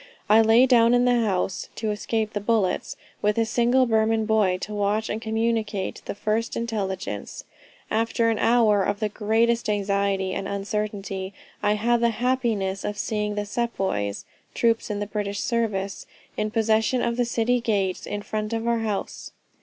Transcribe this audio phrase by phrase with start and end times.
[0.27, 4.57] I lay down in the house, (to escape the bullets,) with a single Burman boy,
[4.61, 7.43] to watch and communicate the first intelligence
[7.91, 13.35] After an hour of the greatest anxiety and uncertainty I had the happiness of seeing
[13.35, 14.25] the sepoys
[14.55, 18.79] (troops in the British service) in possession of the city gates in front of our
[18.79, 19.33] house.